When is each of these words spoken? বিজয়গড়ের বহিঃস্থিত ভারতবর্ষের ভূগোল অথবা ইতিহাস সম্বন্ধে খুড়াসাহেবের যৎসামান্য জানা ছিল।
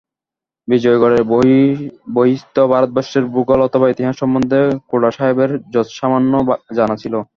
বিজয়গড়ের 0.67 1.23
বহিঃস্থিত 2.15 2.57
ভারতবর্ষের 2.73 3.23
ভূগোল 3.33 3.59
অথবা 3.67 3.85
ইতিহাস 3.89 4.15
সম্বন্ধে 4.21 4.59
খুড়াসাহেবের 4.89 5.51
যৎসামান্য 5.73 6.33
জানা 6.77 6.95
ছিল। 6.97 7.13